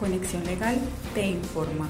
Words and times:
Conexión 0.00 0.42
Legal 0.44 0.78
te 1.14 1.28
informa. 1.28 1.86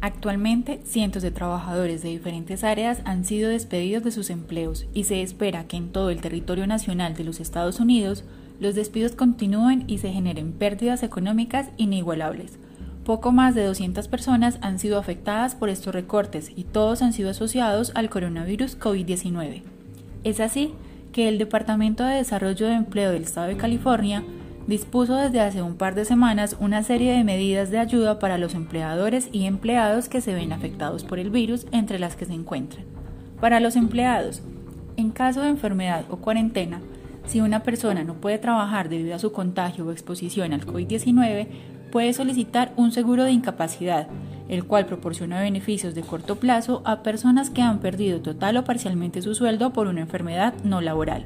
Actualmente, 0.00 0.80
cientos 0.86 1.22
de 1.22 1.30
trabajadores 1.30 2.02
de 2.02 2.08
diferentes 2.08 2.64
áreas 2.64 3.02
han 3.04 3.26
sido 3.26 3.50
despedidos 3.50 4.02
de 4.02 4.10
sus 4.10 4.30
empleos 4.30 4.86
y 4.94 5.04
se 5.04 5.20
espera 5.20 5.64
que 5.64 5.76
en 5.76 5.92
todo 5.92 6.08
el 6.08 6.22
territorio 6.22 6.66
nacional 6.66 7.14
de 7.14 7.24
los 7.24 7.40
Estados 7.40 7.78
Unidos 7.78 8.24
los 8.58 8.74
despidos 8.74 9.12
continúen 9.12 9.84
y 9.86 9.98
se 9.98 10.10
generen 10.10 10.52
pérdidas 10.52 11.02
económicas 11.02 11.68
inigualables. 11.76 12.52
Poco 13.04 13.32
más 13.32 13.54
de 13.54 13.64
200 13.64 14.08
personas 14.08 14.58
han 14.62 14.78
sido 14.78 14.98
afectadas 14.98 15.54
por 15.54 15.68
estos 15.68 15.94
recortes 15.94 16.50
y 16.56 16.64
todos 16.64 17.02
han 17.02 17.12
sido 17.12 17.28
asociados 17.28 17.92
al 17.94 18.08
coronavirus 18.08 18.78
COVID-19. 18.78 19.62
Es 20.24 20.40
así 20.40 20.72
que 21.12 21.28
el 21.28 21.38
Departamento 21.38 22.04
de 22.04 22.16
Desarrollo 22.16 22.66
de 22.66 22.74
Empleo 22.74 23.10
del 23.10 23.22
Estado 23.22 23.48
de 23.48 23.56
California 23.56 24.22
dispuso 24.66 25.16
desde 25.16 25.40
hace 25.40 25.62
un 25.62 25.74
par 25.74 25.94
de 25.94 26.04
semanas 26.04 26.56
una 26.60 26.82
serie 26.82 27.12
de 27.12 27.24
medidas 27.24 27.70
de 27.70 27.78
ayuda 27.78 28.18
para 28.18 28.38
los 28.38 28.54
empleadores 28.54 29.28
y 29.32 29.46
empleados 29.46 30.08
que 30.08 30.20
se 30.20 30.34
ven 30.34 30.52
afectados 30.52 31.02
por 31.02 31.18
el 31.18 31.30
virus, 31.30 31.66
entre 31.72 31.98
las 31.98 32.14
que 32.14 32.26
se 32.26 32.34
encuentran. 32.34 32.84
Para 33.40 33.58
los 33.58 33.74
empleados, 33.74 34.42
en 34.96 35.10
caso 35.10 35.40
de 35.42 35.48
enfermedad 35.48 36.04
o 36.10 36.16
cuarentena, 36.16 36.80
si 37.26 37.40
una 37.40 37.62
persona 37.62 38.04
no 38.04 38.14
puede 38.14 38.38
trabajar 38.38 38.88
debido 38.88 39.14
a 39.14 39.18
su 39.18 39.32
contagio 39.32 39.86
o 39.86 39.92
exposición 39.92 40.52
al 40.52 40.66
COVID-19, 40.66 41.48
puede 41.90 42.12
solicitar 42.12 42.72
un 42.76 42.92
seguro 42.92 43.24
de 43.24 43.32
incapacidad, 43.32 44.08
el 44.50 44.64
cual 44.64 44.84
proporciona 44.84 45.40
beneficios 45.40 45.94
de 45.94 46.02
corto 46.02 46.36
plazo 46.36 46.82
a 46.84 47.04
personas 47.04 47.50
que 47.50 47.62
han 47.62 47.78
perdido 47.78 48.20
total 48.20 48.56
o 48.56 48.64
parcialmente 48.64 49.22
su 49.22 49.36
sueldo 49.36 49.72
por 49.72 49.86
una 49.86 50.00
enfermedad 50.00 50.54
no 50.64 50.80
laboral. 50.80 51.24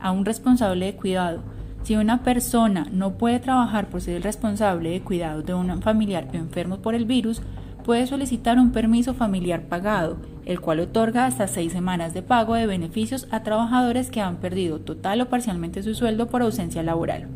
A 0.00 0.10
un 0.10 0.24
responsable 0.24 0.86
de 0.86 0.96
cuidado, 0.96 1.42
si 1.84 1.94
una 1.94 2.24
persona 2.24 2.88
no 2.90 3.18
puede 3.18 3.38
trabajar 3.38 3.88
por 3.88 4.00
ser 4.00 4.16
el 4.16 4.24
responsable 4.24 4.90
de 4.90 5.00
cuidado 5.00 5.42
de 5.42 5.54
un 5.54 5.80
familiar 5.80 6.28
enfermo 6.32 6.78
por 6.78 6.96
el 6.96 7.04
virus, 7.04 7.40
puede 7.84 8.08
solicitar 8.08 8.58
un 8.58 8.72
permiso 8.72 9.14
familiar 9.14 9.68
pagado, 9.68 10.16
el 10.44 10.60
cual 10.60 10.80
otorga 10.80 11.26
hasta 11.26 11.46
seis 11.46 11.72
semanas 11.72 12.14
de 12.14 12.22
pago 12.22 12.54
de 12.54 12.66
beneficios 12.66 13.28
a 13.30 13.44
trabajadores 13.44 14.10
que 14.10 14.20
han 14.20 14.38
perdido 14.38 14.80
total 14.80 15.20
o 15.20 15.28
parcialmente 15.28 15.84
su 15.84 15.94
sueldo 15.94 16.26
por 16.26 16.42
ausencia 16.42 16.82
laboral. 16.82 17.28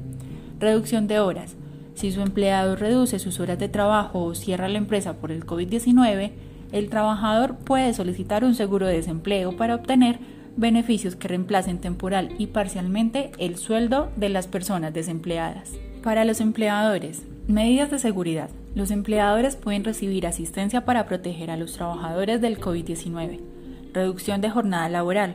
Reducción 0.59 1.07
de 1.07 1.21
horas. 1.21 1.55
Si 1.99 2.13
su 2.13 2.21
empleado 2.21 2.77
reduce 2.77 3.19
sus 3.19 3.41
horas 3.41 3.59
de 3.59 3.69
trabajo 3.69 4.23
o 4.23 4.37
cierra 4.37 4.69
la 4.69 4.79
empresa 4.79 5.15
por 5.15 5.33
el 5.33 5.45
COVID-19, 5.45 6.31
el 6.71 6.91
trabajador 6.91 7.57
puede 7.57 7.93
solicitar 7.93 8.45
un 8.45 8.55
seguro 8.55 8.87
de 8.87 8.95
desempleo 8.95 9.57
para 9.57 9.75
obtener 9.75 10.21
beneficios 10.57 11.17
que 11.17 11.27
reemplacen 11.27 11.81
temporal 11.81 12.37
y 12.39 12.47
parcialmente 12.47 13.33
el 13.39 13.57
sueldo 13.57 14.13
de 14.15 14.29
las 14.29 14.47
personas 14.47 14.95
desempleadas. 14.95 15.73
Para 16.05 16.25
los 16.25 16.41
empleadores, 16.41 17.25
medidas 17.49 17.91
de 17.91 17.99
seguridad. 17.99 18.51
Los 18.77 18.93
empleadores 18.93 19.57
pueden 19.57 19.83
recibir 19.83 20.25
asistencia 20.25 20.85
para 20.85 21.05
proteger 21.05 21.51
a 21.51 21.57
los 21.57 21.73
trabajadores 21.73 22.41
del 22.41 22.61
COVID-19. 22.61 23.41
Reducción 23.93 24.41
de 24.41 24.51
jornada 24.51 24.89
laboral. 24.89 25.35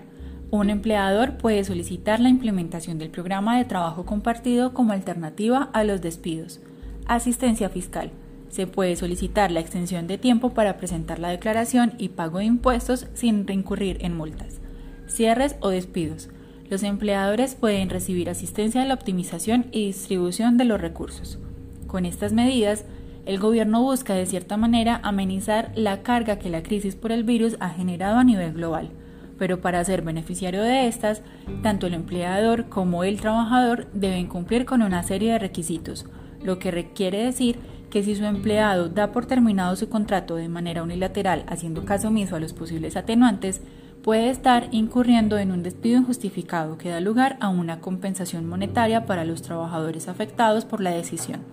Un 0.53 0.69
empleador 0.69 1.37
puede 1.37 1.63
solicitar 1.63 2.19
la 2.19 2.29
implementación 2.29 2.99
del 2.99 3.09
programa 3.09 3.57
de 3.57 3.65
trabajo 3.65 4.05
compartido 4.05 4.71
como 4.71 4.93
alternativa 4.93 5.71
a 5.73 5.83
los 5.83 5.99
despidos. 5.99 6.59
Asistencia 7.07 7.69
fiscal. 7.69 8.11
Se 8.49 8.67
puede 8.67 8.95
solicitar 8.95 9.49
la 9.49 9.61
extensión 9.61 10.05
de 10.05 10.19
tiempo 10.19 10.51
para 10.51 10.77
presentar 10.77 11.17
la 11.17 11.29
declaración 11.29 11.93
y 11.97 12.09
pago 12.09 12.37
de 12.37 12.45
impuestos 12.45 13.07
sin 13.15 13.47
incurrir 13.49 13.97
en 14.01 14.15
multas 14.15 14.59
cierres 15.07 15.55
o 15.59 15.69
despidos. 15.69 16.29
Los 16.69 16.83
empleadores 16.83 17.55
pueden 17.55 17.89
recibir 17.89 18.29
asistencia 18.29 18.83
en 18.83 18.89
la 18.89 18.93
optimización 18.93 19.65
y 19.71 19.87
distribución 19.87 20.57
de 20.57 20.65
los 20.65 20.79
recursos. 20.79 21.39
Con 21.87 22.05
estas 22.05 22.31
medidas, 22.31 22.85
el 23.25 23.39
gobierno 23.39 23.81
busca 23.81 24.13
de 24.13 24.27
cierta 24.27 24.55
manera 24.57 24.99
amenizar 25.01 25.71
la 25.73 26.03
carga 26.03 26.37
que 26.37 26.51
la 26.51 26.61
crisis 26.61 26.95
por 26.95 27.11
el 27.11 27.23
virus 27.23 27.57
ha 27.59 27.69
generado 27.69 28.19
a 28.19 28.23
nivel 28.23 28.53
global, 28.53 28.91
pero 29.37 29.61
para 29.61 29.83
ser 29.83 30.01
beneficiario 30.01 30.61
de 30.61 30.87
estas, 30.87 31.21
tanto 31.61 31.87
el 31.87 31.93
empleador 31.93 32.69
como 32.69 33.03
el 33.03 33.19
trabajador 33.19 33.87
deben 33.93 34.27
cumplir 34.27 34.65
con 34.65 34.81
una 34.81 35.03
serie 35.03 35.33
de 35.33 35.39
requisitos, 35.39 36.05
lo 36.43 36.59
que 36.59 36.71
requiere 36.71 37.23
decir 37.23 37.57
que 37.89 38.03
si 38.03 38.15
su 38.15 38.25
empleado 38.25 38.89
da 38.89 39.11
por 39.11 39.25
terminado 39.25 39.75
su 39.75 39.87
contrato 39.87 40.35
de 40.35 40.49
manera 40.49 40.81
unilateral 40.81 41.43
haciendo 41.47 41.85
caso 41.85 42.07
omiso 42.07 42.35
a 42.35 42.39
los 42.39 42.53
posibles 42.53 42.97
atenuantes, 42.97 43.61
puede 44.01 44.29
estar 44.29 44.67
incurriendo 44.71 45.37
en 45.37 45.51
un 45.51 45.63
despido 45.63 45.99
injustificado 45.99 46.77
que 46.77 46.89
da 46.89 46.99
lugar 46.99 47.37
a 47.39 47.49
una 47.49 47.79
compensación 47.79 48.47
monetaria 48.47 49.05
para 49.05 49.25
los 49.25 49.41
trabajadores 49.41 50.09
afectados 50.09 50.65
por 50.65 50.81
la 50.81 50.91
decisión. 50.91 51.52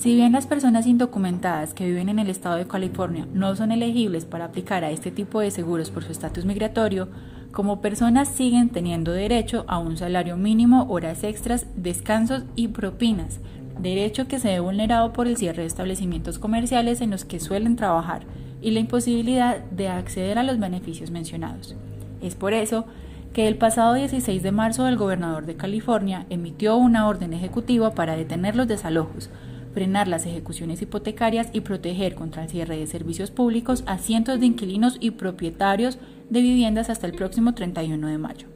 Si 0.00 0.14
bien 0.14 0.32
las 0.32 0.46
personas 0.46 0.86
indocumentadas 0.86 1.74
que 1.74 1.84
viven 1.84 2.08
en 2.08 2.18
el 2.18 2.30
estado 2.30 2.56
de 2.56 2.66
California 2.66 3.28
no 3.34 3.54
son 3.54 3.70
elegibles 3.70 4.24
para 4.24 4.46
aplicar 4.46 4.82
a 4.82 4.90
este 4.90 5.10
tipo 5.10 5.40
de 5.40 5.50
seguros 5.50 5.90
por 5.90 6.04
su 6.04 6.10
estatus 6.10 6.46
migratorio, 6.46 7.10
como 7.52 7.82
personas 7.82 8.28
siguen 8.28 8.70
teniendo 8.70 9.12
derecho 9.12 9.66
a 9.68 9.76
un 9.76 9.98
salario 9.98 10.38
mínimo, 10.38 10.86
horas 10.88 11.22
extras, 11.22 11.66
descansos 11.76 12.44
y 12.56 12.68
propinas, 12.68 13.40
derecho 13.78 14.26
que 14.26 14.38
se 14.38 14.48
ve 14.48 14.60
vulnerado 14.60 15.12
por 15.12 15.26
el 15.26 15.36
cierre 15.36 15.64
de 15.64 15.68
establecimientos 15.68 16.38
comerciales 16.38 17.02
en 17.02 17.10
los 17.10 17.26
que 17.26 17.38
suelen 17.38 17.76
trabajar, 17.76 18.22
y 18.62 18.70
la 18.70 18.80
imposibilidad 18.80 19.58
de 19.64 19.88
acceder 19.88 20.38
a 20.38 20.44
los 20.44 20.58
beneficios 20.58 21.10
mencionados. 21.10 21.76
Es 22.22 22.36
por 22.36 22.54
eso 22.54 22.86
que 23.34 23.48
el 23.48 23.56
pasado 23.56 23.92
16 23.92 24.42
de 24.42 24.50
marzo 24.50 24.88
el 24.88 24.96
gobernador 24.96 25.44
de 25.44 25.56
California 25.56 26.24
emitió 26.30 26.78
una 26.78 27.06
orden 27.06 27.34
ejecutiva 27.34 27.94
para 27.94 28.16
detener 28.16 28.56
los 28.56 28.66
desalojos, 28.66 29.28
frenar 29.72 30.08
las 30.08 30.26
ejecuciones 30.26 30.82
hipotecarias 30.82 31.48
y 31.52 31.60
proteger 31.60 32.14
contra 32.14 32.42
el 32.42 32.50
cierre 32.50 32.76
de 32.76 32.86
servicios 32.86 33.30
públicos 33.30 33.84
a 33.86 33.98
cientos 33.98 34.40
de 34.40 34.46
inquilinos 34.46 34.96
y 35.00 35.12
propietarios 35.12 35.98
de 36.28 36.42
viviendas 36.42 36.90
hasta 36.90 37.06
el 37.06 37.14
próximo 37.14 37.54
31 37.54 38.08
de 38.08 38.18
mayo. 38.18 38.46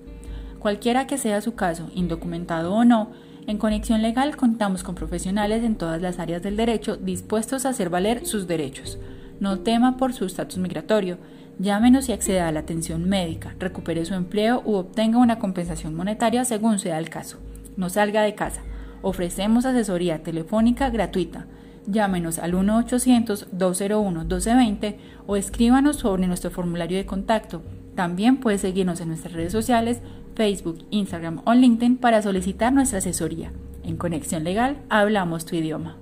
Cualquiera 0.59 1.07
que 1.07 1.19
sea 1.19 1.41
su 1.41 1.55
caso, 1.55 1.91
indocumentado 1.95 2.73
o 2.75 2.85
no, 2.85 3.11
en 3.47 3.59
Conexión 3.59 4.01
Legal 4.01 4.37
contamos 4.37 4.83
con 4.83 4.95
profesionales 4.95 5.63
en 5.63 5.77
todas 5.77 6.01
las 6.01 6.19
áreas 6.19 6.43
del 6.43 6.57
derecho 6.57 6.97
dispuestos 6.97 7.67
a 7.67 7.71
hacer 7.71 7.91
valer 7.91 8.25
sus 8.25 8.47
derechos. 8.47 8.99
No 9.39 9.59
tema 9.59 9.99
por 9.99 10.15
su 10.15 10.25
estatus 10.25 10.57
migratorio. 10.57 11.19
Llámenos 11.59 12.09
y 12.09 12.13
acceda 12.13 12.49
a 12.49 12.53
la 12.53 12.61
atención 12.61 13.09
médica, 13.09 13.55
recupere 13.59 14.05
su 14.07 14.15
empleo 14.15 14.63
u 14.65 14.75
obtenga 14.75 15.19
una 15.19 15.39
compensación 15.39 15.95
monetaria 15.95 16.45
según 16.45 16.79
sea 16.79 16.99
el 16.99 17.11
caso. 17.11 17.39
No 17.77 17.91
salga 17.91 18.23
de 18.23 18.35
casa. 18.35 18.63
Ofrecemos 19.05 19.67
asesoría 19.67 20.23
telefónica 20.23 20.89
gratuita. 20.89 21.45
Llámenos 21.87 22.39
al 22.39 22.55
1-800-201-1220 22.55 24.97
o 25.27 25.37
escríbanos 25.37 25.97
sobre 25.97 26.27
nuestro 26.27 26.51
formulario 26.51 26.97
de 26.97 27.05
contacto. 27.05 27.61
También 27.95 28.39
puede 28.39 28.57
seguirnos 28.57 29.03
en 29.03 29.09
nuestras 29.09 29.35
redes 29.35 29.53
sociales, 29.53 30.01
Facebook, 30.35 30.87
Instagram 30.89 31.43
o 31.45 31.53
LinkedIn 31.53 31.99
para 31.99 32.23
solicitar 32.23 32.73
nuestra 32.73 33.01
asesoría. 33.01 33.53
En 33.83 33.99
Conexión 33.99 34.43
Legal 34.43 34.79
hablamos 34.89 35.45
tu 35.45 35.55
idioma. 35.55 35.99